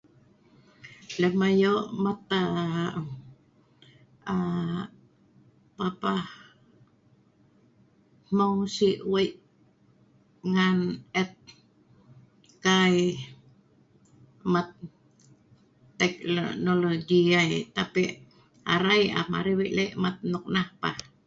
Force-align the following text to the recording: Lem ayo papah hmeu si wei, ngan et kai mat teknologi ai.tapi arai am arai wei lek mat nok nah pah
Lem 1.21 1.37
ayo 1.49 1.73
papah 5.77 6.23
hmeu 8.29 8.57
si 8.75 8.89
wei, 9.11 9.29
ngan 10.53 10.77
et 11.21 11.33
kai 12.63 12.97
mat 14.53 14.69
teknologi 16.01 17.19
ai.tapi 17.41 18.03
arai 18.73 19.03
am 19.19 19.29
arai 19.39 19.55
wei 19.59 19.71
lek 19.77 19.91
mat 20.03 20.15
nok 20.31 20.45
nah 20.55 20.67
pah 20.81 20.95